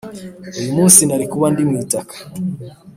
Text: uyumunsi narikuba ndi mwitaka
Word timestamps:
uyumunsi 0.59 0.99
narikuba 1.07 1.45
ndi 1.51 1.61
mwitaka 1.69 2.15